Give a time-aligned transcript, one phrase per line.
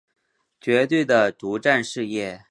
[0.59, 2.39] 绝对的独占事业